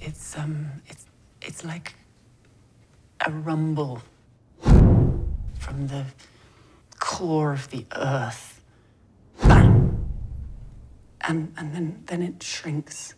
[0.00, 1.06] it's um it's
[1.42, 1.94] it's like
[3.26, 4.02] a rumble
[4.62, 6.06] from the
[6.98, 8.62] core of the earth.
[9.42, 10.08] Bang.
[11.20, 13.14] And and then then it shrinks.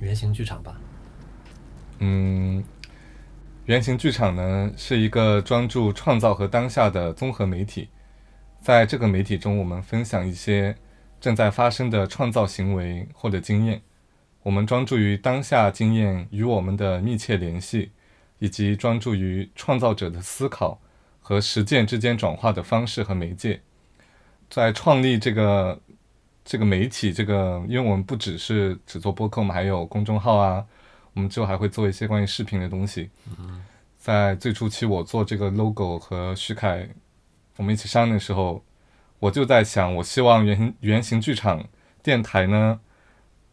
[0.00, 0.80] 原型剧场吧。
[1.98, 2.62] 嗯，
[3.64, 7.88] 原型剧场呢是一个专注创造和当下的综合媒体，
[8.60, 10.76] 在这个媒体中，我们分享一些
[11.20, 13.80] 正在发生的创造行为或者经验。
[14.42, 17.90] 我们专注于当下经验与我们的密切联系，
[18.38, 20.80] 以及专注于创造者的思考
[21.18, 23.62] 和实践之间转化的方式和媒介。
[24.48, 25.80] 在创立这个
[26.46, 30.64] 这个媒体，这个因为我们不只是只做播客，我们还有公众号啊，
[31.12, 33.10] 我们之后还会做一些关于视频的东西。
[33.98, 36.88] 在最初期，我做这个 logo 和徐凯
[37.56, 38.64] 我们一起商量的时候，
[39.18, 41.66] 我就在想，我希望原型原型剧场
[42.00, 42.78] 电台呢，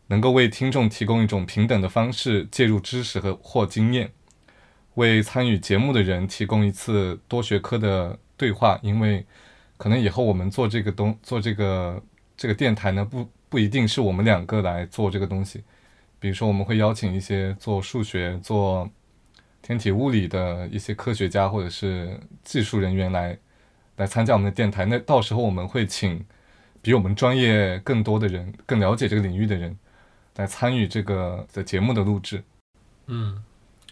[0.07, 4.11] 能够为听众提供一种平等的方式介入知识和或经验，
[4.93, 8.79] 为参与节目的人提供一次多学科的对话。
[8.83, 9.25] 因为
[9.77, 11.99] 可能以后我们做这个东做这个
[12.35, 15.63] 这个电台呢，不不一定是我们两个来做这个东西。
[16.19, 18.89] 比如说，我们会邀请一些做数学、做
[19.61, 23.37] 天体物理的一些科学家或者是技术人员来
[23.97, 24.85] 来参加我们的电台。
[24.85, 26.25] 那到时候我们会请
[26.81, 29.77] 比我们专业更多的人、更了解这个领域的人
[30.37, 32.43] 来参与这个的节目的录制。
[33.07, 33.43] 嗯，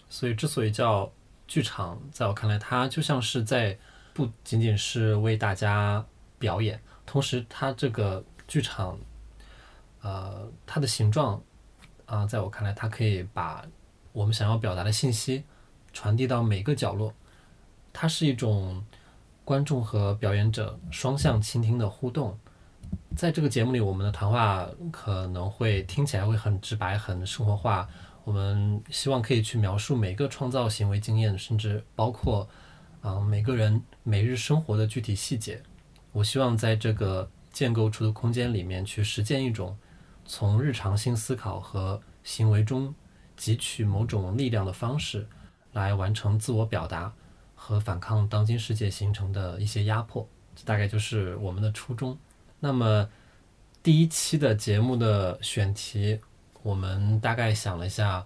[0.10, 1.12] 所以之所以叫
[1.48, 3.78] 剧场，在我看来，它就像是在
[4.14, 6.06] 不仅仅是为大家
[6.40, 9.00] 表演，同时它这个剧场，
[10.02, 11.42] 呃，它的形状
[12.06, 13.66] 啊、在我看来，它可以把
[14.12, 15.46] 我们想要表达的信息
[15.94, 17.14] 传递到每个角落。
[17.94, 18.84] 它是一种
[19.46, 22.38] 观众和表演者双向倾听的互动。
[23.16, 27.88] 在这个节目里，我们的谈话可能会听起来会很直白、很生活化。
[28.26, 32.46] 我们希望可以去描述每个创造行为经验，甚至包括
[33.00, 35.64] 啊、每个人每日生活的具体细节。
[36.12, 39.78] 我希望在这个建构出的空间里面去实践一种
[40.26, 42.94] 从日常性思考和行为中
[43.38, 45.28] 汲取某种力量的方式，
[45.74, 47.12] 来完成自我表达
[47.56, 50.28] 和反抗当今世界形成的一些压迫。
[50.56, 52.18] 这大概就是我们的初衷。
[52.60, 53.10] 那么
[53.82, 56.20] 第一期的节目的选题，
[56.62, 58.24] 我们大概想了一下，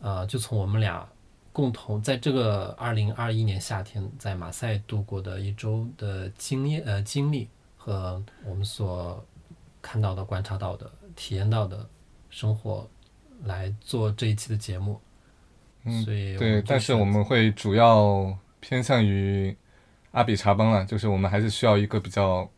[0.00, 1.06] 呃，就从我们俩
[1.52, 7.48] 共同在这个二零二一年夏天在马赛度过的一周的经验呃经历
[7.86, 9.24] 和我们所
[9.80, 11.88] 看到的、观察到的、体验到的
[12.28, 12.88] 生活
[13.44, 15.00] 来做这一期的节目。
[15.84, 19.56] 嗯所以对，但是我们会主要偏向于
[20.10, 22.50] 阿比查邦了，就是我们还是需要一个比较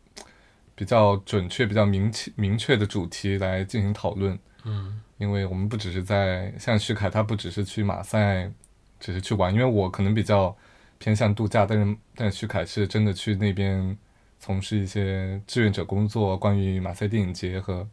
[0.75, 4.39] 比较准确、比较明确明确的主题来进行讨论。
[4.65, 8.51] 嗯因为我们不只是在像徐凯，他不只是去马赛，
[8.99, 10.57] 只是去玩，因为我可能比较
[10.97, 13.99] 偏向度假，但是但是徐凯是真的去那边
[14.39, 17.89] 从事一些志愿者工作，关于马赛电影节和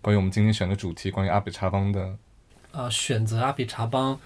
[0.00, 2.16] 关于我们今天选的主题，关于阿比查邦的。
[2.70, 4.18] 呃，选择阿比查邦，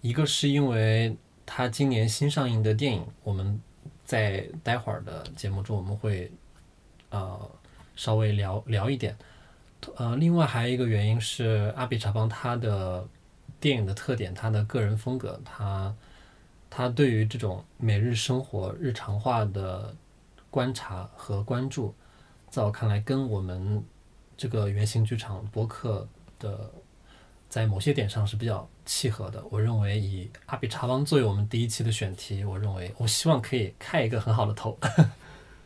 [0.00, 3.60] 一个是因为他今年新上映的电影，我们
[4.04, 6.30] 在待会儿的节目中我们会
[7.10, 7.38] 呃
[7.94, 9.16] 稍微聊聊一点。
[9.96, 13.06] 呃，另外还有一个原因是阿比查邦他的
[13.60, 15.94] 电影的特点，他的个人风格，他
[16.68, 19.94] 他对于这种每日生活日常化的
[20.50, 21.94] 观察和关注，
[22.50, 23.82] 在我看来跟我们
[24.36, 26.06] 这个原型剧场播客
[26.38, 26.70] 的
[27.48, 29.42] 在某些点上是比较契合的。
[29.50, 34.76] 我认为以阿比查邦作为我们第一期的选题，我认为我希望可以开一个很好的头。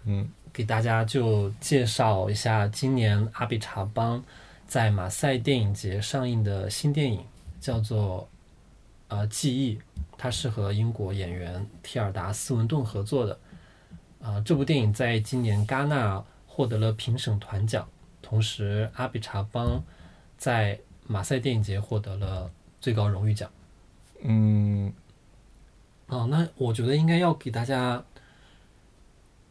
[0.05, 4.23] 嗯， 给大家就介绍一下今年阿比查邦
[4.67, 7.25] 在马赛电影节上映的新电影，
[7.61, 8.29] 叫做
[9.09, 9.79] 呃记忆，
[10.19, 13.39] 它是和英国演员提尔达斯文顿合作的。
[14.25, 17.87] 啊、这部电影在今年戛纳获得了评审团奖，
[18.23, 19.85] 同时阿比查邦
[20.39, 22.51] 在马赛电影节获得了
[22.81, 23.51] 最高荣誉奖。
[24.23, 24.91] 嗯，
[26.07, 28.03] 哦，那我觉得应该要给大家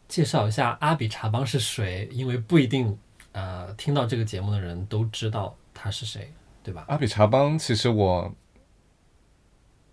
[0.08, 2.98] 介绍一下阿比查邦是谁，因为不一定
[3.30, 6.32] 呃听到这个节目的人都知道他是谁，
[6.64, 6.84] 对吧？
[6.88, 8.34] 阿比查邦其实我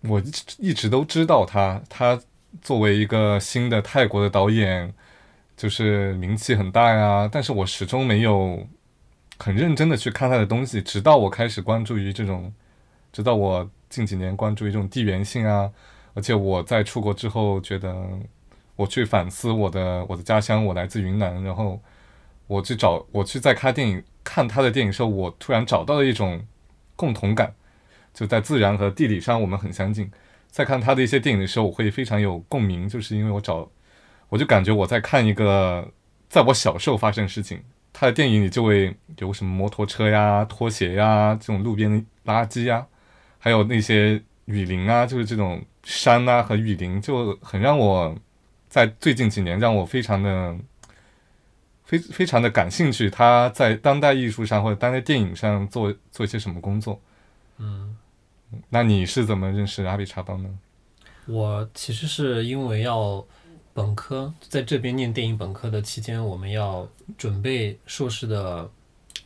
[0.00, 2.20] 我一直一直都知道他，他
[2.60, 4.92] 作为一个新的泰国的导演，
[5.56, 8.66] 就是名气很大呀，但是我始终没有
[9.38, 12.52] 很认真的去看他的东西，直到我开始关注于这种，
[13.12, 15.70] 直到我近几年关注于这种地缘性啊，
[16.14, 17.94] 而且我在出国之后，觉得
[18.76, 21.80] 我去反思我的我的家乡，我来自云南，然后
[22.46, 26.46] 我去找我去在看电影看他的电影时候，我突然找到了一种
[26.96, 27.54] 共同感，
[28.14, 30.10] 就在自然和地理上我们很相近。
[30.52, 33.68] 在看他的一些电影的时候，我会非常有共鸣，就是因为我找，
[34.28, 35.90] 我就感觉我在看一个
[36.28, 37.60] 在我小时候发生的事情。
[37.94, 42.86] 他的电影里就会有什么摩托车呀、拖鞋呀、这种路边的垃圾呀，
[43.38, 48.14] 还有那些雨林啊，就是这种山啊和雨林，就很让我
[48.68, 50.56] 在最近几年让我非常的
[51.84, 53.10] 非非常的感兴趣。
[53.10, 57.00] 他在当代艺术上或者当代电影上做做一些什么工作？
[57.58, 57.91] 嗯，
[58.70, 60.50] 那你是怎么认识阿比查邦呢？
[61.26, 63.24] 我其实是因为要
[63.72, 68.68] 本科在这边念电影本科的期间，我们要准备硕士的，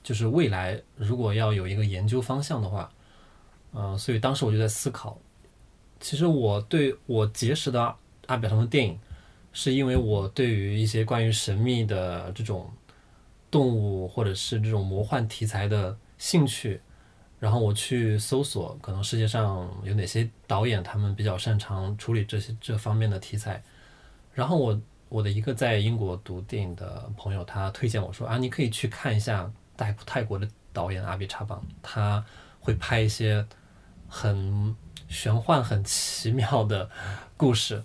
[0.03, 2.91] 就是未来如果要有一个研究方向的话，
[3.73, 5.19] 嗯、所以当时我就在思考，
[5.99, 7.97] 其实我对我结识的阿
[8.27, 8.99] 阿比查邦的电影，
[9.53, 12.71] 是因为我对于一些关于神秘的这种
[13.51, 16.81] 动物或者是这种魔幻题材的兴趣，
[17.39, 23.63] 然后我去搜索，可能世界上有哪些导演他们比较擅长处理这些这方面的题材。
[24.33, 32.25] 然后我我的一个在英国读电影的朋友，他推荐我说啊，你可以去看一下泰泰国的导演阿比查邦，他
[32.61, 33.47] 会拍一些
[34.09, 34.75] 很
[35.09, 36.89] 玄幻、很奇妙的
[37.37, 37.83] 故事。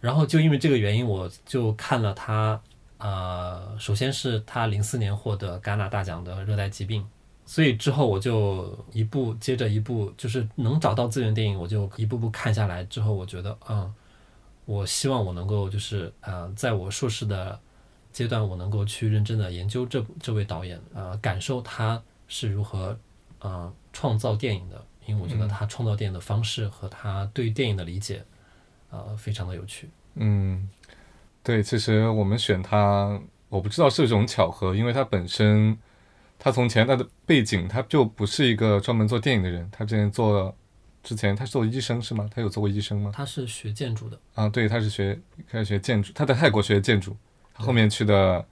[0.00, 2.60] 然后就因为这个原因，我就看了他，
[2.98, 7.02] 呃，首先是他零四年获得戛纳大奖的《热带疾病》，
[7.48, 12.84] 所以之后我就一步接着一步，就是能找到资源电影，我就一步步看下来。
[12.84, 13.90] 之后我觉得，嗯，
[14.66, 17.58] 我希望我能够就是呃，在我硕士的
[18.12, 22.94] 阶段，我能够去认真的研究这这位导演，呃，感受他是如何
[23.38, 28.22] 呃创造电影的，因为我觉得他创造电影的方式和他对电影的理解，
[28.90, 29.88] 呃，非常的有趣。
[30.16, 30.68] 嗯，
[31.42, 33.18] 对，其实我们选他，
[33.48, 35.78] 我不知道是不是种巧合，因为他本身，
[36.38, 40.56] 他从前他的背景，他就不是一个专门做电影的人，他之前做，
[41.02, 42.28] 之前他是做医生是吗？
[42.32, 43.10] 他有做过医生吗？
[43.14, 45.18] 他是学建筑的，啊，对，他是学
[45.50, 47.16] 开始学建筑，他在泰国学建筑，
[47.54, 48.46] 他后面去的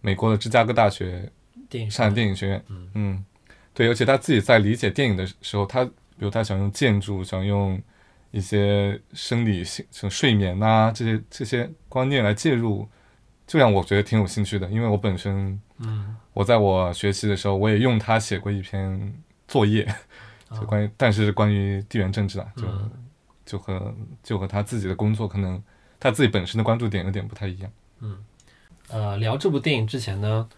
[0.00, 1.30] 美国的芝加哥大学
[1.68, 3.24] 电影上海电影学院，嗯，
[3.74, 7.80] 对，而且他自己在理解电影的时候，他比如他想用建筑，想用
[8.30, 12.88] 一些生理性，像睡眠呐、这些这些观念来介入，
[13.46, 14.68] 就让我觉得挺有兴趣的。
[14.70, 19.14] 因为我本身，嗯，我在我学习的时候，我也用它写过一篇
[19.46, 19.84] 作业，
[20.50, 22.90] 就啊关于，但是关于地缘政治啊，就、嗯
[23.44, 25.62] 就和就和他自己的工作可能
[25.98, 27.70] 他自己本身的关注点有点不太一样。
[28.00, 28.16] 嗯
[28.88, 30.48] 呃，聊这部电影之前呢，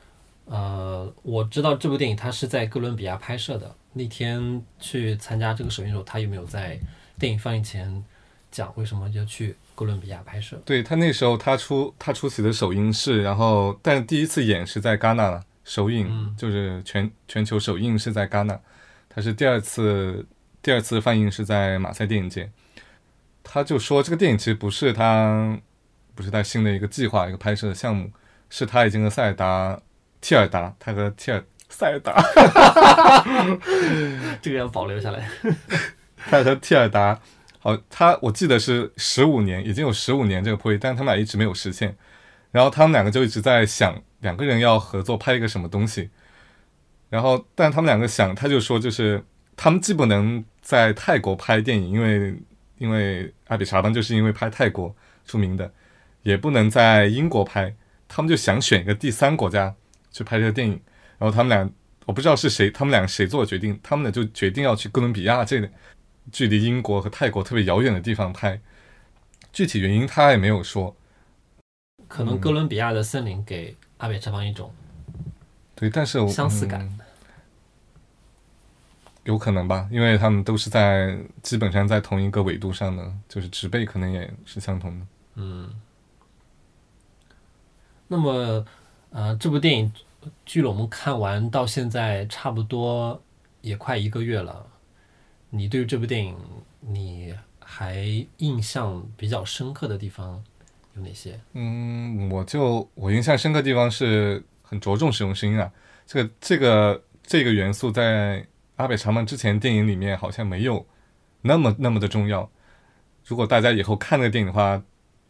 [0.44, 3.74] 呃，我知道这部电影它是在哥伦比亚拍摄的。
[3.92, 6.78] 那天去参加这个首映的时候，他有没有在
[7.18, 8.04] 电影放映前
[8.50, 10.56] 讲为什么要去哥伦比亚拍摄？
[10.64, 18.58] 对他那时候他出他出席的首映式，然后但第一次演是在戛纳首映，嗯就是全全球首映是在戛纳，
[19.08, 20.26] 他是第二次
[20.62, 22.50] 第二次放映是在马赛电影节。
[23.42, 25.58] 他就说这个电影其实不是他
[26.14, 28.10] 不是他新的一个计划一个拍摄的项目，
[28.48, 29.78] 是他已经和塞尔达
[30.20, 32.22] 蒂尔达他和蒂尔 塞尔达
[34.40, 35.28] 这个要保留下来。
[36.30, 37.20] 他和蒂尔达，
[37.64, 41.96] 哦，他我记得是十五年，已经有十五年这个破译，但是他们俩一直没有实现。
[42.50, 46.10] 然后他们两个就一直在想，两个人要合作拍一个什么东西。
[47.08, 49.24] 然后，但他们两个想，他就说，就是
[49.56, 52.38] 他们既不能在泰国拍电影，因为
[52.76, 54.94] 因为阿比查邦就是因为拍泰国
[55.24, 55.72] 出名的，
[56.22, 57.74] 也不能在英国拍，
[58.06, 59.74] 他们就想选一个第三国家
[60.12, 60.78] 去拍这个电影。
[61.18, 61.70] 然后他们俩，
[62.04, 65.66] 我不知道是谁，他们俩谁做决定，他们俩就决定要去哥伦比亚这。
[66.32, 68.60] 距离英国和泰国特别遥远的地方拍，
[69.52, 70.94] 具体原因他也没有说。
[72.08, 74.72] 可能哥伦比亚的森林给阿北这方一种
[75.74, 77.00] 对，但是相似感嗯
[79.24, 85.06] 有可能吧，因为他们都是在基本上在同一个纬度上的，就是植被可能也是相同的。
[85.36, 85.70] 嗯。
[88.06, 88.66] 那么，
[89.08, 89.90] 呃，这部电影
[90.44, 93.18] 距了我们看完到现在差不多
[93.62, 94.66] 也快一个月了。
[95.56, 96.36] 你对于这部电影，
[96.80, 98.04] 你还
[98.38, 100.42] 印象比较深刻的地方
[100.96, 101.38] 有哪些？
[101.52, 105.70] 嗯，我就我印象深刻的地方是很着重使用声音啊，
[106.04, 108.44] 这个这个这个元素在
[108.74, 110.84] 阿北查曼之前电影里面好像没有
[111.42, 112.50] 那么那么的重要。
[113.24, 114.82] 如果大家以后看那个电影的话，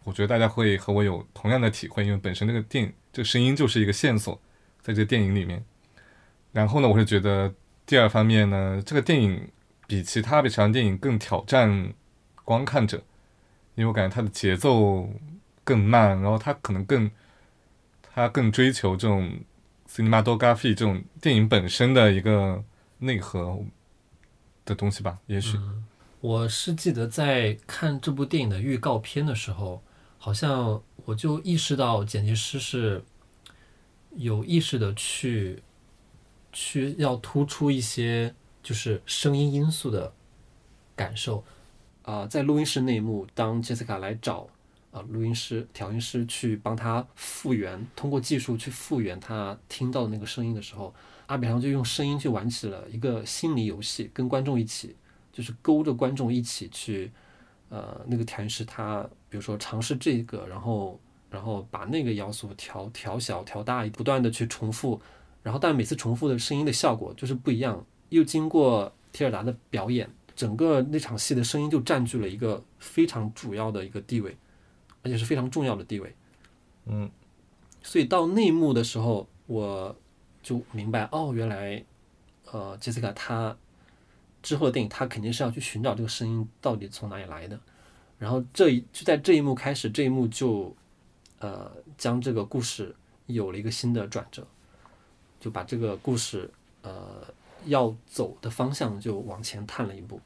[0.05, 4.41] 我觉得大家会和我有同样的体会，因为本身这个电影这个声音就是一个线索，
[4.81, 5.63] 在这个电影里面。
[6.51, 7.53] 然后呢，我是觉得
[7.85, 9.47] 第二方面呢，这个电影。
[9.87, 11.93] 比其他比长电影更挑战
[12.43, 13.03] 观看者，
[13.75, 15.09] 因为我感觉它的节奏
[15.63, 17.11] 更慢，然后它可能更，
[18.03, 19.41] 它更追求这种
[19.89, 22.65] cinematography 这种电影本身的一个
[22.99, 23.63] 内核
[24.65, 25.19] 的东西吧。
[25.27, 25.59] 也许
[26.21, 29.83] 我是记得在看这部电影的预告片的时候，
[30.17, 33.05] 好像我就意识到剪辑师是
[34.17, 35.63] 有意识的去
[36.53, 38.35] 去要突出一些。
[38.65, 40.13] 就是声音因素的
[40.97, 41.45] 感受
[42.03, 44.49] 啊，在录音室内幕，当杰斯卡来找
[44.91, 50.95] 啊录音师、调音师去帮他复原，通过技术去复原他听到的那个声音的时候，
[51.27, 54.97] 阿比昂就用声音去玩起了一个心理游戏，跟观众一起，
[55.31, 57.13] 就是勾着观众一起去，
[57.69, 65.01] 呃，那个调音师他比如说尝试这个，然后然后把那个要素调调小、调大，不断的去重复，
[65.43, 67.85] 然后但每次重复的声音的效果就是不一样。
[68.11, 74.37] 又经过提尔达的表演，整个那场戏的声音就占据了一个非常主要的一个地位，
[75.03, 76.15] 而且是非常重要的地位。
[76.87, 77.11] 嗯，
[77.83, 79.95] 所以到内幕的时候，我
[80.43, 81.85] 就明白，哦，原来，
[82.51, 83.57] 呃，杰西卡他
[84.43, 87.59] 之后的电影，他肯定是要去寻找这个声音到底从哪里来的。
[88.19, 90.75] 然后这一就在这一幕开始，这一幕就，
[91.39, 92.95] 呃，将这个故事
[93.27, 94.47] 有了一个新的转折，
[95.41, 96.51] 就把这个故事，
[96.83, 97.23] 呃。
[97.67, 100.21] 要走的方向就往前探了一步，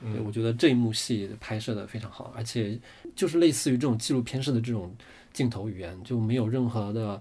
[0.00, 2.78] 嗯，我觉得这一幕戏拍摄的非常好，而且
[3.14, 4.94] 就是类似于这种纪录片式的这种
[5.32, 7.20] 镜头语言，就没有任何的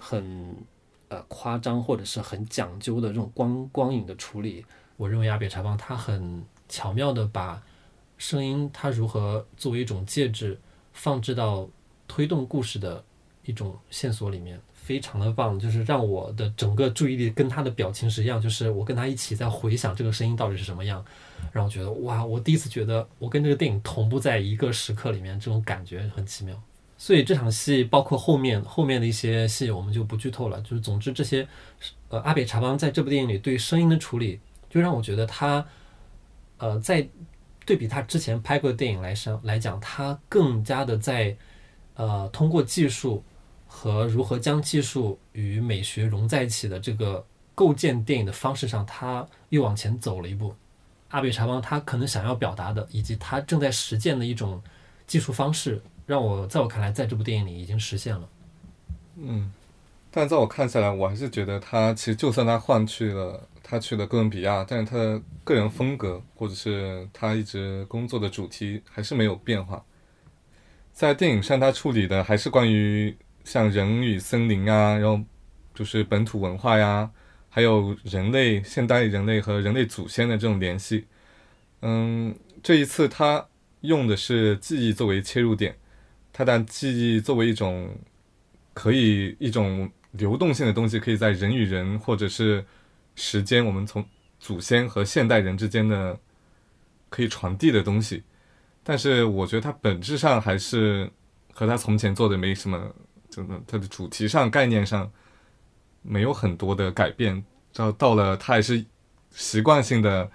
[0.00, 0.56] 很
[1.08, 4.64] 呃夸张或者是很讲究的这种光光影的处理。
[4.96, 7.62] 我认为亚比查邦他很巧妙的把
[8.18, 10.58] 声音它如何作为一种介质
[10.92, 11.68] 放置到
[12.08, 13.04] 推动故事的
[13.44, 14.58] 一种线索里面。
[14.86, 21.04] 非常的棒，就是让我的整个注意力跟他的表情是一样，就是我跟他一起在回想这个声音到底是什么样，
[21.52, 26.56] 让我觉得哇，我第一次觉得我跟这个电影同步在一个时刻里面，这种感觉很奇妙。
[26.96, 30.60] 所以这场戏包括后面后面的一些戏，我们就不剧透了。
[30.60, 31.44] 就是总之这些，
[32.08, 34.38] 呃，阿比查邦在这部电影里对声音的处理，
[34.70, 35.66] 就让我觉得他，
[36.58, 37.04] 呃，在
[37.64, 41.36] 对比他之前拍过的电影来上来讲，他更加的在，
[41.94, 43.24] 呃，通过技术。
[43.66, 50.54] 和如何将技术与美学融在一起的这个构建电影的方式上，他又往前走了一步。
[51.08, 54.62] 阿比查邦他可能想要表达的，以及他正在实践的一种
[55.06, 58.28] 技术方式，让我在我看来，在这部电影里已经实现了。
[59.16, 59.52] 嗯，
[60.10, 69.82] 但在我看下来，我还是觉得他其实就算他换去了他去了哥伦比亚，但是他的个人风格或者是他一直工作的主题还是没有变化。
[70.92, 73.16] 在电影上，他处理的还是关于。
[73.46, 75.22] 像人与森林啊，然后
[75.72, 77.08] 就是本土文化呀，
[77.48, 81.06] 还有人类现代人类和人类祖先的这种联系。
[81.80, 83.46] 嗯，这一次他
[83.82, 85.76] 用的是记忆作为切入点，
[86.32, 87.96] 他把记忆作为一种
[88.74, 92.64] 可以一种流动性的东西，可以在人与人或者是
[93.14, 94.04] 时间，我们从
[94.40, 96.18] 祖先和现代人之间的
[97.08, 98.24] 可以传递的东西。
[98.82, 101.08] 但是我觉得它本质上还是
[101.52, 102.92] 和他从前做的没什么。
[103.36, 105.12] 真的，它的主题上、概念上
[106.00, 107.44] 没有很多的改变。
[107.74, 108.82] 到到了，他还是
[109.30, 110.30] 习惯性的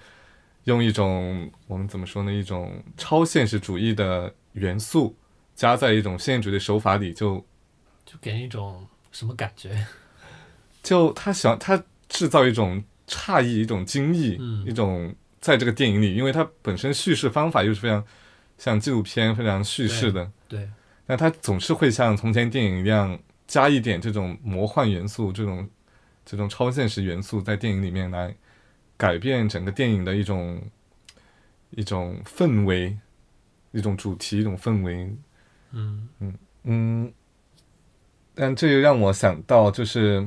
[0.66, 2.32] 用一种我们怎么说呢？
[2.32, 5.16] 一种超现实主义的元素
[5.56, 7.44] 加在一种现实主义的手法里，就
[8.06, 9.88] 就给人一种什么感觉？
[10.84, 18.06] 就他想他制造一种诧异、一种惊异、一种在这个电影里，因为它本身叙事方法又是非常
[18.60, 20.70] 像纪录片、非常叙事的，对。
[21.12, 25.70] 那他总是会像从前电影一样加一点这种魔幻元素，这种
[26.24, 28.34] 这种超现实元素在电影里面来
[28.96, 30.62] 改变整个电影的一种
[31.72, 32.98] 一种氛围，
[33.74, 35.14] 一种主题，一种氛围。
[35.72, 37.14] 嗯嗯嗯。
[38.34, 40.26] 但这又让我想到，就是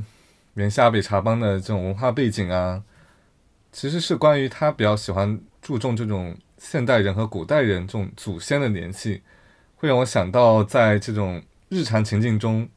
[0.53, 2.85] 原夏北茶帮的这种文化背景啊，
[3.73, 9.23] 其实是关于他比较喜欢注重这种现代人和古代人这种祖先的联系。
[9.77, 12.69] 会让我想到，在这种日常情境中，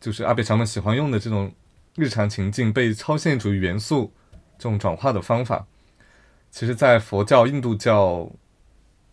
[0.00, 1.52] 就是阿比查们喜欢用的这种
[1.94, 4.12] 日常情境被超现实主义元素
[4.58, 5.66] 这种转化的方法，
[6.50, 8.30] 其实，在佛教、印度教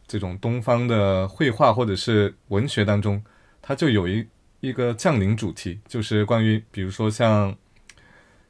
[0.08, 3.24] 这种东方的绘画或者是文学当中，
[3.62, 4.28] 它就有一
[4.60, 7.56] 一个降临主题，就是关于比如说像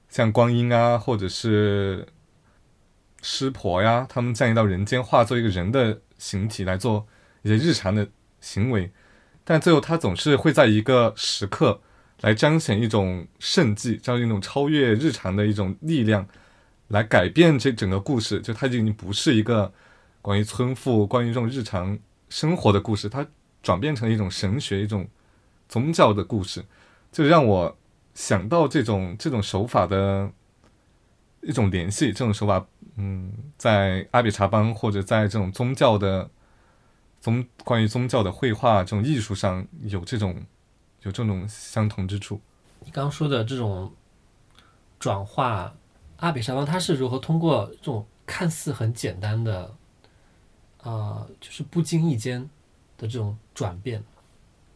[0.09, 2.07] 像观音啊，或者是
[3.21, 7.05] 湿婆呀，他们降临到人间，化作一个人的形体来做
[7.41, 8.07] 一些日常的
[8.45, 8.91] 行为，
[9.43, 11.81] 但最后他总是会在一个时刻
[12.21, 16.27] 来彰显一种圣迹，彰显一种超越日常的一种力量，
[16.89, 18.39] 来改变这整个故事。
[18.39, 19.73] 就它就已经不是一个
[20.21, 21.97] 关于村妇、关于这种日常
[22.29, 23.25] 生活的故事，它
[23.63, 25.07] 转变成一种神学、一种
[25.67, 26.63] 宗教的故事，
[27.11, 27.75] 就让我
[28.13, 30.31] 想到这种这种手法的
[31.41, 32.13] 一种联系。
[32.13, 32.63] 这种手法，
[32.97, 36.29] 嗯，在阿比查邦或者在这种宗教的
[37.25, 40.39] 宗关于宗教的绘画这种艺术上有这种
[41.01, 42.39] 有这种相同之处。
[42.81, 43.91] 你刚刚说的这种
[44.99, 45.73] 转化，
[46.17, 49.75] 阿比沙邦他是如何通过这种看似很简单的，
[50.83, 52.47] 呃，就是不经意间
[52.95, 54.03] 的这种转变，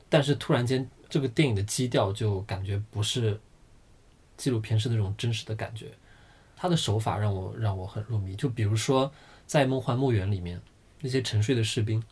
[0.10, 3.40] 但是突然间这个电影的基调就感觉不是
[4.38, 5.92] 纪录片式的那种真实的感觉，
[6.58, 8.36] 他的手法让我让我很入迷。
[8.36, 9.12] 就比如说
[9.46, 10.60] 在《梦幻墓园》里面
[11.00, 12.04] 那些沉睡的士兵。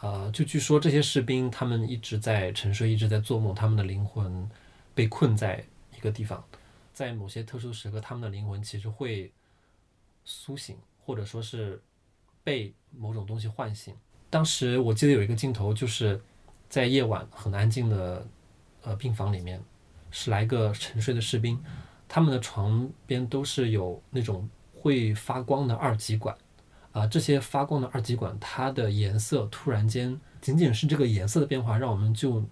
[0.00, 4.48] 呃，就据说这些士兵他们一直在沉睡，一直在做梦，他们的灵魂
[4.94, 5.64] 被困在
[5.96, 6.44] 一个地方，
[6.94, 9.32] 在某些特殊时刻，他们的灵魂其实会
[10.24, 11.82] 苏醒，或者说是
[12.44, 13.92] 被某种东西唤醒。
[14.30, 16.20] 当时我记得有一个镜头，就是
[16.68, 18.24] 在夜晚很安静的
[18.82, 19.60] 呃病房里面，
[20.12, 21.60] 十来个沉睡的士兵，
[22.06, 26.36] 他们的床边都是有那种会发光的二极管。
[26.98, 32.42] 啊，这些发光的二极管，它的颜色突然间，仅仅是这个颜色的变化，让我们就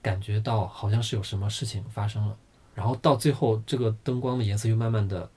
[0.00, 2.36] 感觉到好像是有什么事情发生了。
[2.74, 5.28] 然后到最后，这个灯光的颜色又慢慢的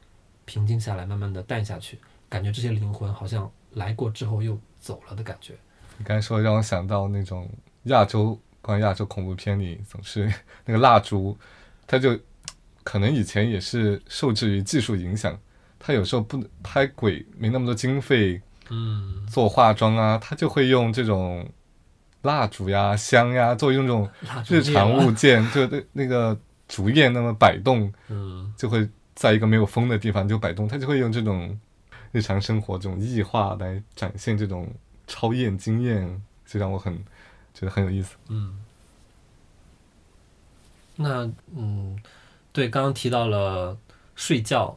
[0.46, 5.54] 平静下来，慢慢的淡下去，感觉这些灵魂好像来过之后又走了的感觉。
[5.98, 7.50] 你刚才说让我想到那种
[7.84, 10.32] 亚洲关于亚洲恐怖片里总是
[10.64, 11.38] 那个蜡烛，
[11.86, 12.18] 它就
[12.84, 15.38] 可能以前也是受制于技术影响。
[15.86, 21.48] 他有时候不拍鬼，没那么多经费，嗯，做化妆啊，他就会用这种
[22.24, 24.10] 蜡烛呀、香呀，作为用这种
[24.50, 26.36] 日常物件，就那那个
[26.68, 31.56] 竹叶那么摆动，嗯，就会在一个没有风的地方就摆动，他就会用这种
[32.12, 34.68] 日常生活这种异化来展现这种
[35.06, 36.98] 超验经验，就让我很
[37.54, 38.16] 觉得很有意思。
[38.30, 38.60] 嗯，
[40.96, 41.96] 那嗯，
[42.52, 43.78] 对，刚刚提到了
[44.16, 44.76] 睡觉。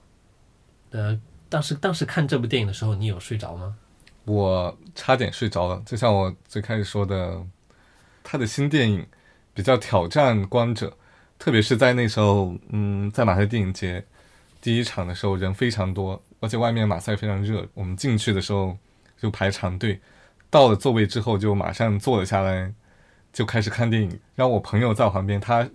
[0.90, 3.76] 呃，当时当时看这部电影的时候，你有睡着吗？
[4.24, 5.82] 我差点睡着了。
[5.86, 7.42] 就像我最开始说的，
[8.22, 9.06] 他的新电影
[9.54, 10.96] 比较挑战观者，
[11.38, 14.04] 特别是在那时候，嗯，在马赛电影节
[14.60, 17.66] 第一场的时候，人非常多，而且外面马赛非常热。
[17.74, 18.76] 我们进去的时候
[19.18, 20.00] 就排长队，
[20.50, 22.72] 到了座位之后就马上坐了下来，
[23.32, 24.20] 就开始看电影。
[24.34, 25.68] 然后我朋友在我旁边，他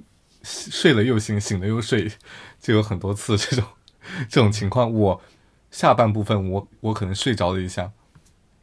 [0.44, 2.12] 睡了又醒，醒了又睡，
[2.60, 3.66] 就有很多次这种。
[4.30, 5.22] 这种情况，我
[5.72, 7.92] 下半部分我我可能睡着了一下，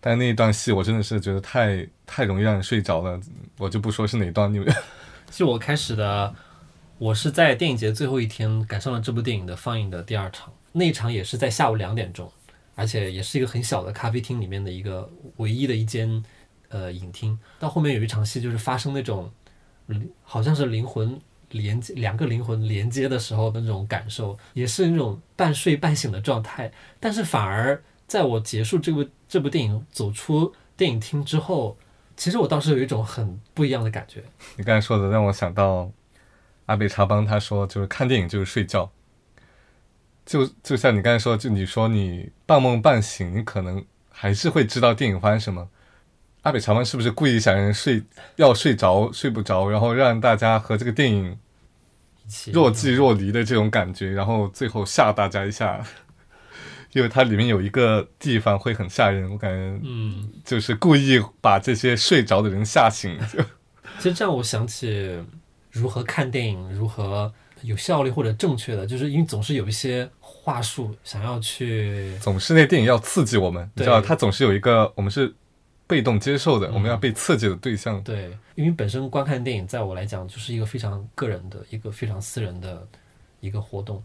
[0.00, 3.20] 但那一段戏我真的是觉得太太容易让人睡着了，
[3.58, 4.52] 我就不说是哪段。
[4.52, 4.74] 你们
[5.30, 6.34] 就我开始的，
[6.98, 12.30] 我是在电影节最后一天赶上了这部电影的放映的第二场，那一场也是在下午两点钟，
[12.74, 16.24] 而且也是一个很小的咖啡厅里面的一个唯一的一间
[16.68, 17.38] 呃影厅。
[17.58, 19.30] 到后面有一场戏就是发生那种，
[20.22, 21.20] 好像是灵魂。
[21.50, 26.70] 连接两个灵魂连接的时候的那种感受，也是那种半睡半醒的状态。
[26.98, 31.76] 但是反而在我结束这部这部电影走出电影厅之后，
[32.16, 34.22] 其实我当时有一种很不一样的感觉。
[34.56, 35.90] 你刚才说的让我想到
[36.66, 38.90] 阿贝查邦，他说就是看电影就是睡觉，
[40.24, 45.68] 就就像你刚才说，就你说你半梦半醒，你可能还是会知道电影发生什么。
[46.42, 48.02] 阿北查邦是不是故意想让人睡
[48.36, 51.38] 要睡着睡不着，然后让大家和这个电影
[52.52, 55.84] 若即若离的这种感觉，然后最后吓大家一下？
[56.92, 63.18] 因为它里面有一个地方会很吓人，我感觉，嗯，就是故意把这些睡着的人吓醒。
[64.00, 65.22] 其实这样我想起
[65.70, 75.34] 如何看电影，如何有效率或者正确的，就是因为总是有一些话术想要去，总是那电影要刺激我们，你知道，它总是有一个我们是。
[75.90, 78.00] 被动接受的，我们要被刺激的对象。
[78.04, 82.86] 对，因为本身观看电影，在我来讲就是一个非常个人的一个非常私人的
[83.40, 84.00] 一个活动，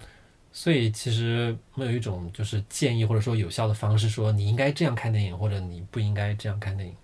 [0.51, 6.95] 所以其实没有一种就是建议或者说有效的方式，说你应该这样看电影，或者你不应该这样看电影。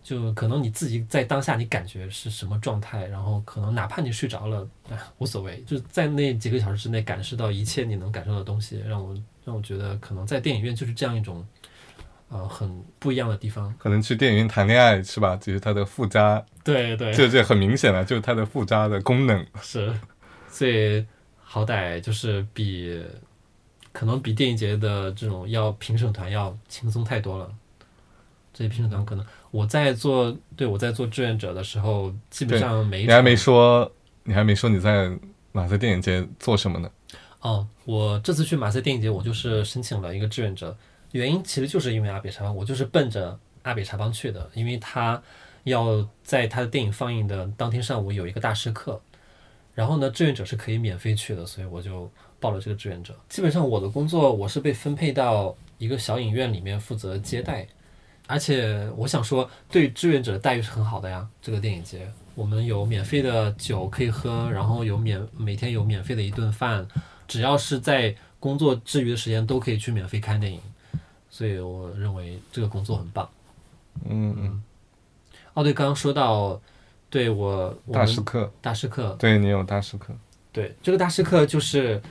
[0.00, 11.46] 就可能你自己在当下你感觉是什么状态，然后可能哪怕你睡着了，哎，无所谓，就是在那几个小时之内感受到一切你能感受到的东西，让我让我觉得可能在电影院就是这样一种，
[12.30, 13.74] 呃，很不一样的地方。
[13.78, 15.36] 可能去电影院谈恋爱是吧？
[15.36, 19.46] 只是它的附加，对对，这这很明显了，就是它的附加的功能。
[19.62, 19.92] 是，
[20.48, 21.04] 所以
[21.42, 23.02] 好歹就是比
[23.92, 27.50] 可能比电影节的这种要评审团要轻松太多了。
[28.52, 33.90] 这些评审团可能我在做，对我在做志愿者的时候，基本上没你还没说，
[34.24, 35.10] 你还没说你在
[35.52, 36.90] 马赛电影节做什么呢？
[37.40, 40.76] 哦，我这次去马赛电影节，我就是申请了一个志愿者，
[41.12, 45.20] 原因其实就是因为阿比查邦，我就是奔着阿比查邦去的，因为他
[45.64, 49.00] 要在他的电影放映的当天上午有一个大师课，
[49.74, 53.14] 然后呢，志愿者是可以免费去的，所以我就报了这个志愿者。
[53.28, 57.66] 基本上我的工作我是被分配到一个小影院里面负责接待，
[58.26, 61.26] 而且我想说，对志愿者的待遇是很好的呀。
[61.40, 66.86] 这个电影节，我们有免费的酒可以喝，然后有免每天有免费的一顿饭，
[67.26, 70.60] 只要是在工作之余的时间都可以去免费看电影，
[71.38, 73.30] 所以我认为这个工作很棒。
[74.08, 74.62] 嗯嗯，
[75.54, 76.60] 哦，对，刚刚说到，
[77.08, 80.12] 对我我大师课，大师课，对你有大师课，
[80.52, 82.02] 对，这个大师课就是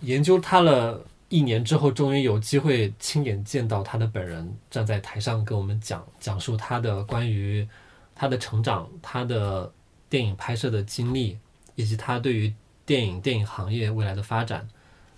[0.00, 7.64] 研究他了一年之后，终于有机会亲眼见到他的本人站在台上跟我们讲讲述他的关于
[8.16, 9.72] 他的成长、他的
[10.10, 11.38] 电影拍摄的经历，
[11.76, 12.52] 以及他对于
[12.84, 14.66] 电影电影行业未来的发展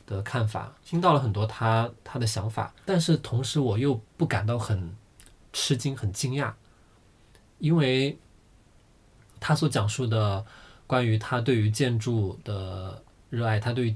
[0.09, 4.97] 的看法，听到了很多他他的想法，但是同时我又不感到很
[5.53, 6.51] 吃惊、很惊讶，
[7.59, 8.19] 因为
[9.39, 10.45] 他所讲述的
[10.87, 13.95] 关于他对于建筑的热爱，他对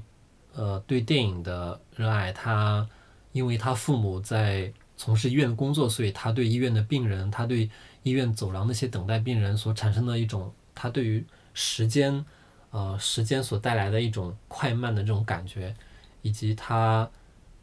[0.53, 2.87] 呃对电影的热爱，他
[3.31, 7.67] 因为他父母在从事医院的工作，所以他对医院的病人，他对
[8.03, 12.23] 医院走廊那些等待病人所产生的一种，他对于时间
[12.69, 15.75] 呃时间所带来的一种快慢的这种感觉，
[16.23, 17.07] 以及他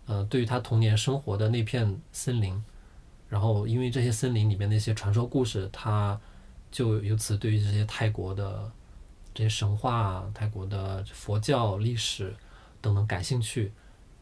[0.07, 2.63] 呃对于他童年生活的那片森林，
[3.29, 6.19] 然后因为这些森林里面那些传说故事，他
[6.71, 8.71] 就由此对于这些泰国的
[9.35, 12.33] 这些神话、泰国的佛教历史
[12.81, 13.73] 等等感兴趣，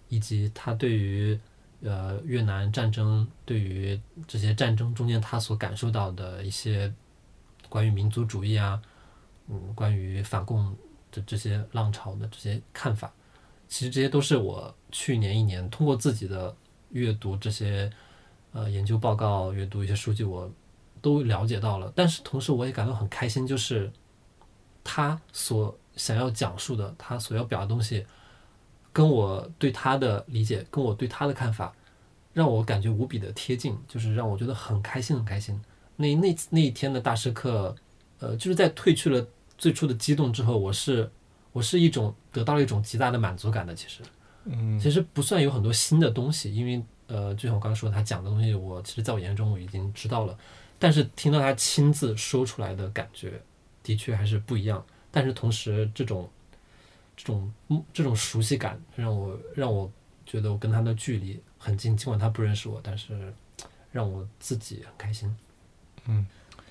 [0.08, 1.38] 以及他对于
[1.82, 6.92] 呃越南战争对于这些战争中间他所感受到的一些
[7.68, 8.80] 关于民族主义啊，
[9.48, 10.74] 嗯，关于反共
[11.10, 13.12] 的这些浪潮的这些看法，
[13.68, 16.54] 其实这些都是我去年一年通过自己的
[16.90, 17.90] 阅读这些
[18.52, 20.50] 呃研究报告、阅读一些数据，我
[21.02, 21.92] 都了解到了。
[21.94, 23.90] 但是同时我也感到很开心，就是
[24.82, 28.06] 他所想要讲述的，他所要表达的东西，
[28.92, 31.72] 跟我对他的理解，跟我对他的看法，
[32.32, 35.60] 让我感觉无比的贴近，就是让我觉得很开心，很开心。
[35.96, 37.76] 那那那一天的大师课，
[38.18, 39.26] 呃，就是在褪去了
[39.58, 41.10] 最初的激动之后，我是
[41.58, 43.74] 我是一种得到了一种极大的满足感的。
[43.74, 44.00] 其实，
[44.44, 50.38] 嗯其实不算有很多新的东西，因为呃，就像我刚刚说，他讲的东西，我其实在我眼中我已经知道了，
[50.78, 53.42] 但是听到他亲自说出来的感觉，
[53.82, 54.84] 的确还是不一样。
[55.10, 56.30] 但是同时，这种
[57.16, 59.90] 这种嗯这种熟悉感，让我让我
[60.24, 63.34] 觉得我跟他的距离很近，尽管他不认识我，但是
[63.90, 65.36] 让我自己很开心。
[66.06, 66.24] 嗯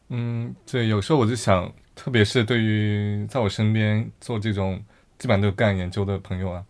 [0.08, 4.80] 嗯，对，有时候我就想，特别是对于在我身边做这种
[5.18, 6.64] 基本上都干研究的朋友啊，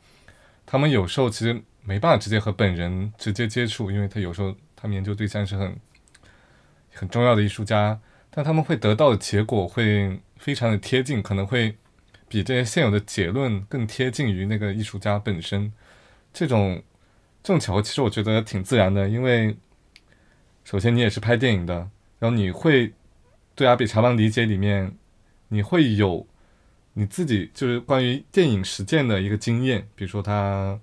[0.65, 5.75] 他们有时候其实没办法直接和本人直接接触，因为他有时候他们研究对象是很
[6.93, 7.99] 很重要的艺术家，
[8.31, 11.75] 但他们会得到的结果会非常的贴近，可能会
[12.29, 15.71] 比这些现有的结论更贴近于那个艺术家本身。
[16.33, 16.81] 这种
[17.43, 19.57] 这种巧合，其实我觉得挺自然的，因为
[20.63, 22.93] 首先你也是拍电影的，然后你会
[23.55, 24.93] 对阿比查邦理解里面，
[25.49, 26.25] 你会有
[26.93, 30.79] 你自己就是关于电影实践的一个经验，比如说他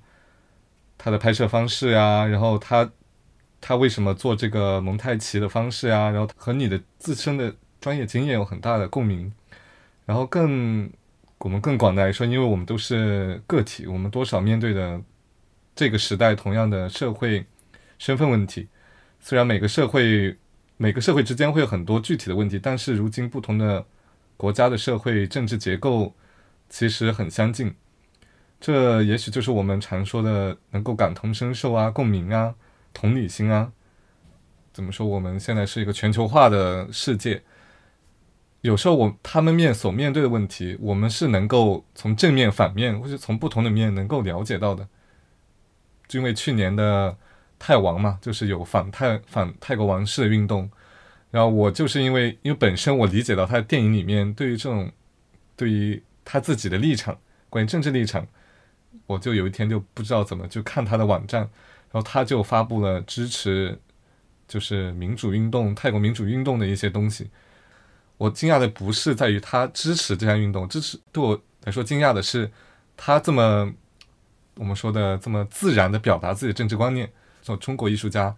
[0.96, 2.90] 他的拍摄方式呀，然后他
[3.60, 9.32] 他为什么做这个蒙太奇的方式呀，然后和你的自身的专业经验有很大的共鸣，
[10.06, 10.90] 然后更
[11.38, 15.02] 我们更广的来说，因为我们都是个体，我们多少面对的
[15.74, 17.44] 这个时代同样的社会
[17.98, 18.68] 身份问题，
[19.20, 20.36] 虽然每个社会
[20.76, 23.84] 每个社会之间会有很多具体的问题，但是如今不同的
[24.36, 26.14] 国家的社会政治结构
[26.68, 27.74] 其实很相近，
[28.60, 32.54] 这也许就是我们常说的能够感同身受啊、共鸣啊、
[32.92, 33.72] 同理心啊。
[34.72, 35.06] 怎么说？
[35.06, 37.42] 我们现在是一个全球化的世界，
[38.62, 44.88] 有时候我他们面所面对的问题，我们是能够从正面、反面，或者从不同的面能够了解到的。
[46.08, 47.16] 就因为去年的
[47.56, 50.68] 泰王嘛，就是有反泰反泰国王室的运动，
[51.34, 54.88] 然后我就是因为因为本身我理解到他的电影里面对于这种
[55.56, 57.18] 对于他自己的立场，
[57.50, 58.24] 关于政治立场，
[59.08, 61.40] 我就有一天就不知道怎么就看他的网站，
[61.90, 63.76] 然后他就发布了支持
[64.46, 67.28] 就是民主运动泰国民主运动的一些东西。
[68.16, 72.48] 我惊讶的不是在于他支持这项运动，支持对我来说惊讶的是
[72.96, 73.74] 他这么
[74.54, 77.10] 我们说的这么自然的表达自己的政治观念。
[77.42, 78.32] 说中国艺术家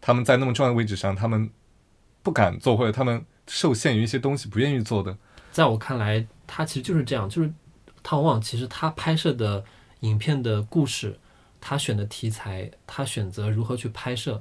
[0.00, 1.48] 他们在那么重要的位置上，他们
[2.22, 5.16] 不敢做，或者他们受限于一些东西不愿意做的。
[5.50, 7.52] 在我看来，他其实就是这样，就是
[8.02, 9.64] 他往往其实他拍摄的
[10.00, 11.18] 影片的故事，
[11.60, 14.40] 他选的题材，他选择如何去拍摄，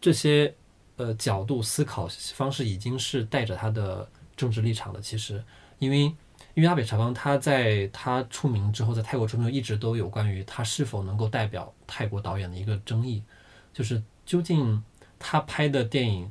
[0.00, 0.54] 这些
[0.96, 5.00] 呃角度思考方式已经是带着他的政治立场的。
[5.00, 5.42] 其实，
[5.78, 6.02] 因为
[6.54, 13.22] 因为阿北查邦他在他出名之后，在泰国出名一直都有关于他是否能够代表泰国导演的一个争议，
[13.72, 14.80] 就是究竟
[15.18, 16.30] 他拍的电影。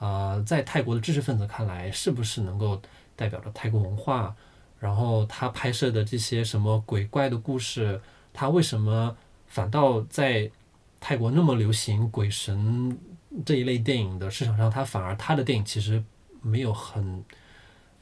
[0.00, 2.80] 呃，在泰国的知识分子看来，是不是能够
[3.14, 4.34] 代表着泰国文化？
[4.78, 8.00] 然后他拍摄的这些什么鬼怪的故事，
[8.32, 9.14] 他为什么
[9.46, 10.50] 反倒在
[10.98, 12.98] 泰国那么流行鬼神
[13.44, 16.02] 这一类电影的市场上，他反而他的电影其实
[16.40, 17.22] 没有很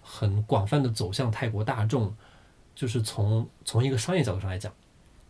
[0.00, 2.14] 很广泛的走向泰国大众？
[2.76, 4.72] 就是从从一个商业角度上来讲，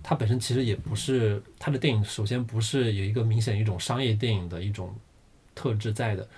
[0.02, 4.94] 他本身其实也不是他的电影，首先不是有一个明显一种商业电影的一种
[5.54, 6.28] 特质在的。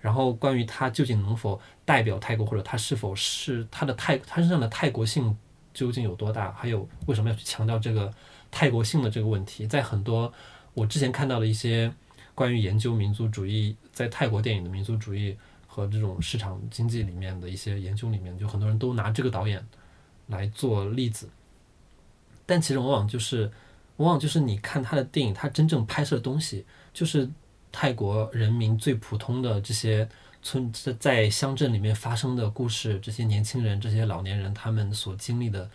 [0.00, 5.36] 然后，关于他究竟能否代表泰国，或者他是否是他的泰他身上的泰国性
[5.74, 6.52] 究竟有多大？
[6.52, 8.12] 还有为什么要去强调这个
[8.48, 9.66] 泰国性的这个问题？
[9.66, 10.32] 在很多
[10.72, 11.92] 我之前看到的一些
[12.32, 19.66] 关于研究民族主义在泰国电影的民族主义和这种市场经济里面的一些研究里面，就很多人都拿这个导演
[20.28, 21.28] 来做例子。
[22.46, 23.50] 但其实往往就是
[23.96, 27.28] 往往就是你看他的电影，他真正拍摄的东西就是。
[27.70, 30.08] 泰国人民最普通的这些
[30.42, 35.70] 村在乡镇里面发生的故事，这些年轻人、这些老年人他们所经历的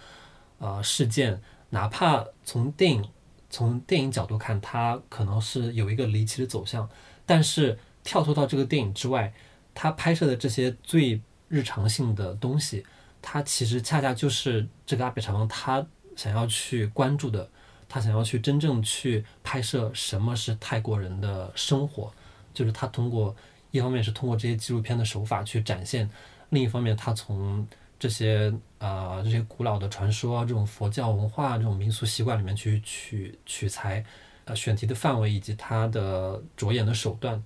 [0.57, 3.03] 呃事件，哪怕从电影
[3.49, 6.89] 从电影角度看，它可能是有一个离奇的走向，
[7.25, 9.31] 但是跳脱到这个电影之外，
[9.73, 12.85] 他拍摄的这些最日常性的东西，
[13.21, 17.49] 它其实恰恰就是这个阿比查邦他想要去关注的。
[17.93, 22.11] 他想要去真正去拍摄什么是泰国人的生活，
[22.51, 23.35] 就是他通过
[23.69, 26.09] 一方面是通过这些纪录片的手法去展现，
[26.49, 27.67] 另一方面他从
[27.99, 34.03] 这些啊这些古老的传说、这种佛教文化、这种民俗习惯里面去取取材，
[34.45, 37.43] 呃选题的范围以及他的着眼的手段，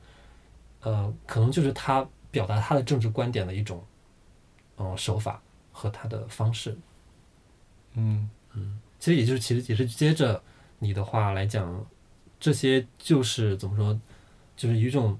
[0.80, 3.84] 呃可能就是他表达他的政治观点的一种
[4.78, 5.42] 嗯手法
[5.74, 6.78] 和他的方式，
[7.96, 8.80] 嗯嗯。
[9.00, 10.42] 其实也就是，其实也是接着
[10.80, 11.86] 你的话来讲，
[12.40, 14.00] 这些就是怎么说，
[14.56, 15.18] 就是一种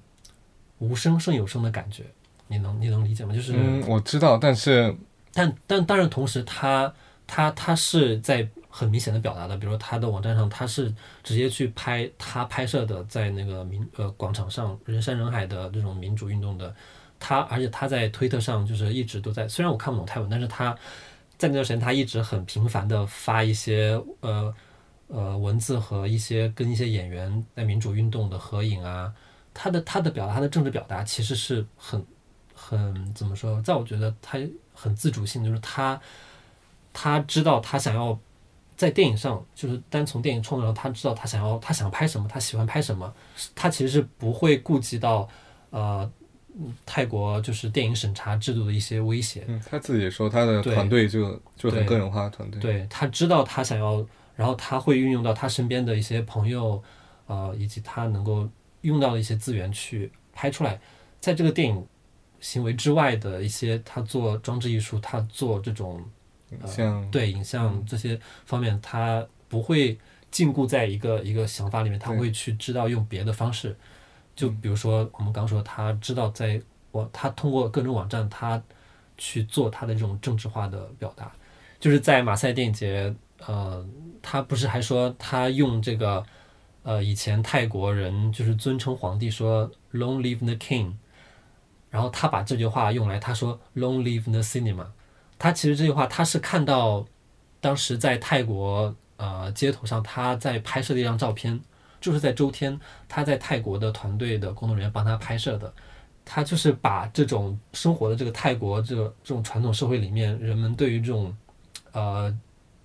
[0.80, 2.04] 无声胜有声的感觉，
[2.48, 3.34] 你能你能理解吗？
[3.34, 4.96] 就是，嗯，我知道，但是，
[5.34, 6.92] 但但当然，同时他
[7.28, 16.76] 他他是在很明显的表达的，比如说他的网站上，他是直接去拍他拍摄的，在那个民呃广场上人山人海的这种民主运动的，
[17.20, 20.76] 他而且他在推特上就是一直都在，虽然我看不懂泰文，但是他。
[21.38, 24.54] 在那段时间，他一直很频繁的发一些呃
[25.08, 29.14] 呃文字和一些跟一些演员在民主运动的合影啊。
[29.54, 32.06] 他的他的表达，他的政治表达其实是很
[32.54, 33.62] 很怎么说？
[33.62, 34.40] 在我觉得他
[34.74, 36.00] 很自主性，就是他
[36.92, 38.18] 他知道他想要
[38.76, 43.14] 在电影上，就是单从电影创作上，他知道他想要他想拍什么，他喜欢拍什么，
[43.56, 45.28] 他其实是不会顾及到
[45.70, 46.10] 呃。
[46.86, 49.44] 泰国就是电影审查制度的一些威胁。
[49.48, 52.60] 嗯，他自己说他的团队就就很个人化团队。
[52.60, 56.82] 对他知道他想要，然后他会运用到他身边的一些朋友，
[57.28, 58.50] 呃，以及他能够
[58.82, 60.80] 用到的一些资源去拍出来。
[61.20, 61.86] 在这个电影
[62.40, 66.04] 行为之外的一些，他做装置艺术，他做这种
[66.66, 69.98] 像对影像这些方面，他不会
[70.32, 73.76] 禁锢在一个一个想法里面，他会去知道用别的方式。
[74.38, 78.62] 就比如说，我们刚说，他知道在我他通过各种网站，他
[79.18, 81.32] 去做他的这种政治化的表达，
[81.80, 83.12] 就是在马赛电影节，
[83.48, 83.84] 呃，
[84.22, 86.24] 他不是还说他用这个，
[86.84, 90.94] 呃，以前泰国人就是尊称皇帝说 “Long live the king”，
[91.90, 94.86] 然后他把这句话用来，他说 “Long live the cinema”，
[95.40, 97.04] 他其实这句话他是看到
[97.60, 101.60] 当时在泰国呃街头上他在拍摄的一张照片。
[102.00, 105.74] 就是在周天，他在泰国的团队的工作人员帮他拍摄的，
[106.24, 111.36] 他就是把这种生活的这个泰国这个这种传统社会里面，人们对于这种
[111.92, 112.36] 呃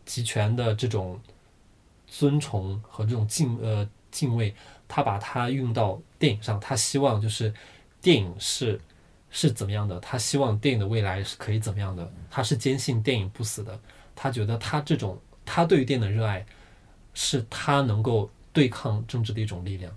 [0.05, 1.21] 集权的这种
[2.07, 4.55] 尊崇和这种敬呃敬畏，
[4.87, 7.53] 他把它用到电影上，他希望就是
[8.01, 8.81] 电影是
[9.31, 13.79] 是怎么样的，他希望电影的未来是可以怎么样的，他是坚信电影不死的，
[14.15, 16.45] 他觉得他这种他对于电影的热爱，
[17.15, 19.97] 是他能够对抗政治的一种力量。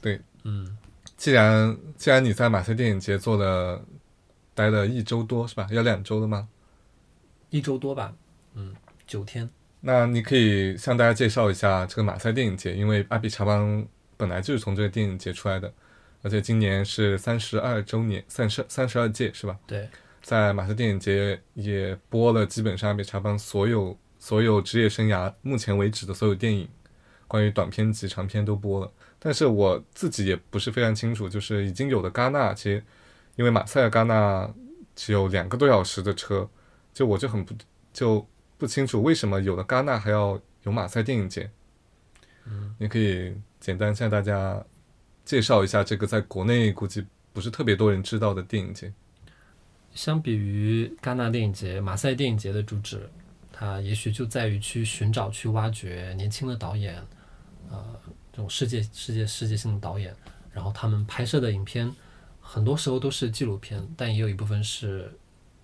[0.00, 0.76] 对，嗯，
[1.16, 3.84] 既然既然你在马赛电影节做了
[4.54, 5.68] 待了一周多是吧？
[5.70, 6.48] 要两周了吗？
[7.50, 8.14] 一周多吧，
[8.54, 8.74] 嗯，
[9.06, 9.48] 九天。
[9.80, 13.86] 那你可以向大家介绍一下这个马赛电影节，因为阿比查邦
[14.16, 15.72] 本来就是从这个电影节出来的，
[16.22, 19.58] 而且今年是三十二周年，三十三十二届是吧？
[19.66, 19.88] 对，
[20.22, 26.68] 在马赛电影节也播了基本上阿比查邦所有所有职业生涯目前为止的所有电影，
[27.32, 28.92] 关于短片及长片都播了。
[29.18, 32.84] 但是我自己也不是非常清楚，就是已经有的戛纳，其实
[33.36, 34.52] 因为马赛和戛纳
[34.94, 36.46] 只有两个多小时的车，
[36.92, 37.54] 就我就很不
[37.90, 38.26] 就
[38.58, 41.50] 不清楚为什么有的戛纳还要有马赛电影节。
[42.44, 44.62] 嗯，你可以简单向大家
[45.24, 48.92] 介绍一下这个在国内估计不是特别多人知道的电影节。
[49.94, 53.08] 相比于戛纳电影节，马赛电影节的主旨，
[53.52, 57.00] 它也许就在于去寻找、去挖掘年轻的导演，
[57.72, 57.84] 呃，
[58.30, 60.14] 这种世界、世界、世界性的导演，
[60.52, 61.90] 然后他们拍摄的影片，
[62.40, 65.10] 很多时候都是纪录片，但也有一部分是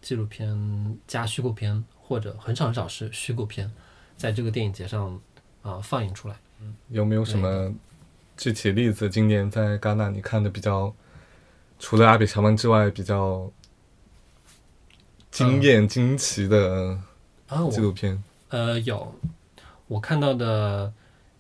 [0.01, 3.71] 纪录片加虚构片，或者很少很少是虚构片，
[4.17, 5.21] 在这个电影节上
[5.63, 6.37] 啊、放映出来。
[6.89, 7.73] 有没有什么
[8.37, 9.09] 具体例子？
[9.09, 10.93] 今年在戛纳你看的比较，
[11.79, 13.53] 除了阿比乔曼之外，比较
[15.31, 16.99] 惊艳、惊奇的
[17.71, 18.23] 纪录片？
[18.49, 19.15] 呃，有
[19.87, 20.93] 我看到的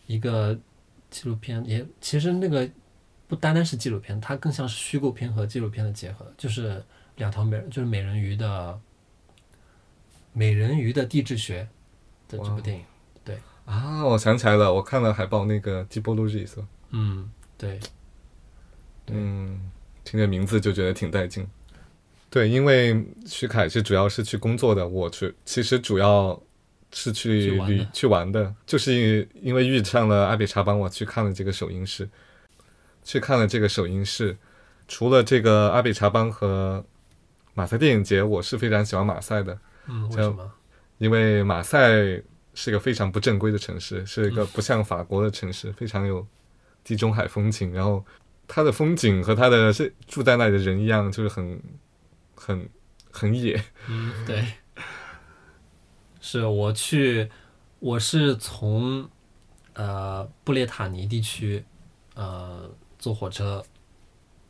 [0.08, 0.58] 一个
[1.10, 2.68] 纪录片，也其实那个
[3.28, 6.82] 不单单是纪录片，它更像是虚构片和纪录片的结合，就是
[7.16, 8.80] 两条美，就是美人鱼的
[10.32, 11.68] 美人鱼的地质学
[12.26, 12.82] 的这部电影。
[13.24, 15.86] 对啊，我想起来了，我看了海报，那个？
[16.90, 17.78] 嗯，对，
[19.04, 19.60] 对嗯，
[20.04, 21.46] 听这名字就觉得挺带劲。
[22.30, 26.42] 对，因为徐凯是主要是去工作的，我去其实主要
[26.92, 32.08] 是去旅去玩的就是因为因为遇上了阿比查邦，我去看了这个首映式，
[33.04, 34.36] 去看了这个首映式。
[34.86, 36.82] 除了这个阿比查邦和
[37.52, 40.50] 马赛电影节，我是非常喜欢马赛的，嗯，为什么？
[40.96, 41.90] 因为马赛
[42.54, 46.26] 是一个非常不正规的城市，是一个不像法国的城市，非常有
[46.82, 47.70] 地中海风情。
[47.74, 48.02] 然后
[48.46, 51.60] 它的风景和它的是住在那里的人一样，就是很
[52.34, 52.68] 很
[53.10, 53.62] 很野。
[53.88, 54.42] 嗯，对，
[56.20, 57.30] 是我去，
[57.78, 59.08] 我是从
[59.74, 61.64] 呃布列塔尼地区
[62.14, 63.64] 呃坐火车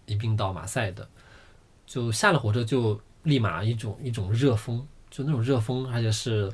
[0.07, 1.07] 一并到马赛的，
[1.87, 6.50] 就下了火车就立马一种一种热风，就那种热风，而且是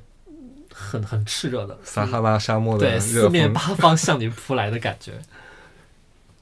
[0.72, 5.12] 很很炽热的，撒哈拉沙漠的对，四面，八方向你扑来的感觉，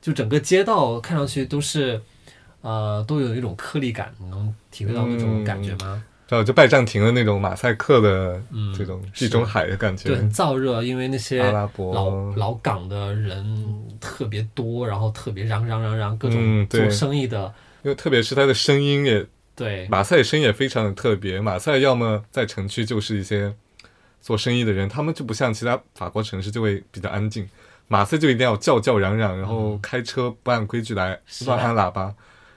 [0.01, 2.01] 就整个街道看上去都是，
[2.63, 5.79] 呃，都有一种颗粒感，你能体会到那种感觉吗？
[5.81, 6.03] 然
[6.39, 10.09] 后就拜占庭的那种马赛克的嗯这种地中海的感觉。
[10.09, 11.95] 对，，很燥热，因为那些阿拉伯。
[11.95, 21.41] 老老港的人特别多，然后特别嚷嚷嚷嚷，各种做生意的，因为特别是他的声音也，对，马赛声音也非常的特别。
[21.41, 23.55] 马赛要么在城区就是一些
[24.21, 27.49] 做生意的人，他们就不像其他法国城市就会比较安静，
[27.89, 32.15] 马赛就一定要叫叫嚷嚷，然后开车不按规矩来是乱按喇叭。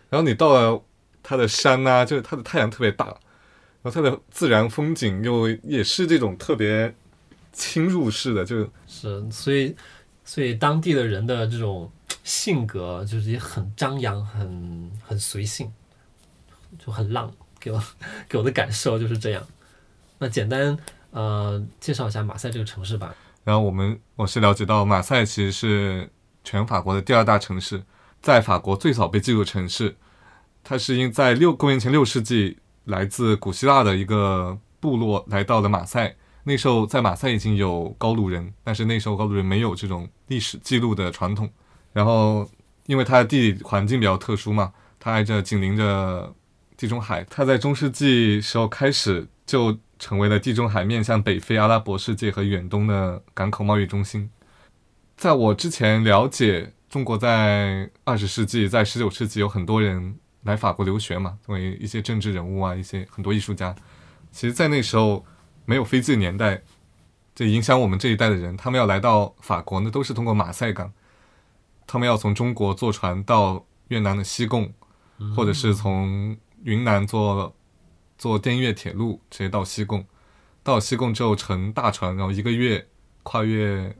[0.10, 0.82] 然后你到了
[1.22, 3.14] 它的山啊，就是它的太阳特别大，
[3.86, 6.92] 然后它的自然风景又也是这种特别
[7.54, 9.76] 侵入式的，就是所以
[10.24, 11.92] 所以当地的人的这种
[12.24, 15.72] 性格就是也很张扬，很很随性，
[16.84, 17.80] 就很浪，给我
[18.28, 19.48] 给我的感受就是这样。
[20.18, 20.76] 那简单
[21.12, 23.16] 呃介绍一下马赛这个城市吧。
[23.44, 26.10] 然后我们我是了解到，马赛其实是
[26.44, 27.84] 全法国的第二大城市，
[28.20, 29.96] 在法国最早被记录城市。
[30.64, 36.16] 它是因在六公元前六世纪，来自古希腊的一个部落来到了马赛。
[36.44, 41.50] 那时候在马赛已经有高卢人，但是那时候高卢人没有这种历史记录的传统。
[41.92, 42.48] 然后
[42.86, 46.34] 因为它的地理环境比较特殊嘛，它挨着紧邻着
[46.78, 54.30] 地中海，它在中世纪时候开始就成为了地中海面向北非阿拉伯世界和远东的港口贸易中心。
[55.18, 63.76] 在我之前了解，中国在二十世纪、在十九世纪有很多人来法国留学嘛，作为一些政治人物啊，一些很多艺术家。
[64.32, 65.26] 其实，在那时候
[65.66, 66.62] 没有飞机的年代，
[67.34, 70.92] 这影响我们这一代的人，他们要来到法国呢，都是通过马赛港，
[71.88, 74.72] 他们要从中国坐船到越南的西贡，
[75.36, 77.56] 或者是从云南坐
[78.18, 80.06] 坐滇越铁路直接到西贡，
[80.64, 82.88] 到西贡之后乘大船，然后一个月
[83.24, 83.96] 跨越，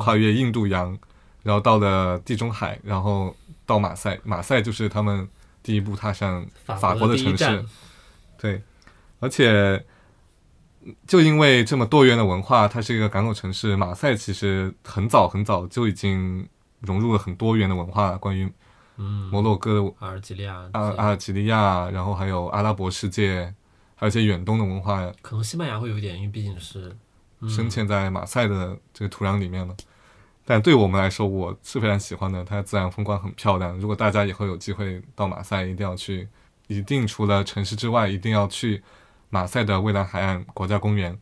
[0.00, 0.96] 跨越印度洋，
[1.42, 3.34] 然后到了地中海，然后
[3.66, 5.28] 到马赛，马赛就是他们
[5.64, 7.66] 第一步踏上法国的城市。
[8.36, 8.62] 对，
[9.18, 9.84] 而且
[11.06, 16.46] 就因为这么多元的文化，它是一个港口城市，马赛其实很早很早就已经
[16.80, 18.52] 融入了很多元的文化，关于
[18.98, 23.54] 嗯，摩洛哥的阿尔及利亚，阿阿尔及利亚，然后还有阿拉伯世界，
[23.94, 26.94] 还有一些远东的文化可能西班牙会有一点，因为毕竟是
[27.40, 27.48] 嗯。
[27.48, 29.74] 深嵌在马赛的这个土壤里面了。
[30.44, 33.78] 但对我们来说，我是非常喜欢的，它的自然风光很漂亮。
[33.78, 36.28] 如果大家以后有机会到马赛，一定要去，
[36.66, 38.82] 一定除了城市之外，一定要去
[39.30, 41.18] 马赛的蔚蓝海岸国家公园，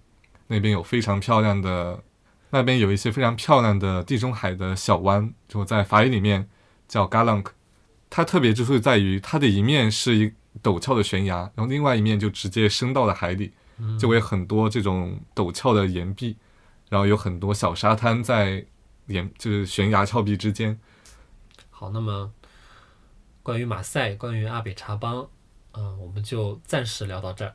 [0.48, 2.02] 那边有非常漂亮的，
[2.50, 6.48] 那边有一些非常漂亮的地中海的小湾，就在法语里面
[6.88, 7.46] 叫 Galank。
[8.10, 13.52] 它特别之处在于，它的一面是一陡峭的悬崖，然后另外一面就直接升到了海里，
[13.98, 16.36] 就会有很多这种陡峭的岩壁，
[16.90, 18.66] 然后有很多小沙滩在
[19.12, 20.80] 岩就是悬崖峭壁之间。
[21.70, 22.32] 好，那么
[23.42, 25.28] 关于马赛，关于阿比查邦，
[25.72, 27.54] 嗯、我们就暂时聊到这儿。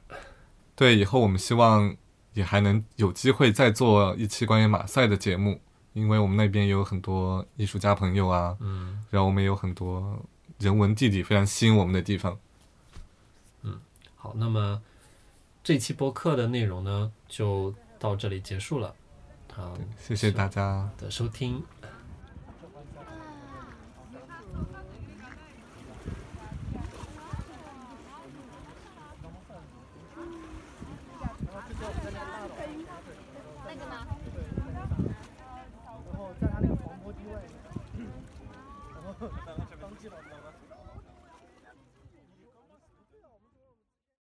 [0.76, 1.96] 对，以后我们希望
[2.34, 5.60] 也还能有机会再做一期关于马赛的节目，
[5.94, 10.24] 因为我们那边也有很多艺术家朋友啊，嗯，然后我们也有很多
[10.60, 12.38] 人文地理非常吸引我们的地方。
[13.64, 13.80] 嗯
[14.16, 14.82] 好，那么
[15.64, 18.94] 这期播客的内容呢，就到这里结束了。
[19.58, 20.88] 好谢谢大家。
[21.00, 21.64] 的收听。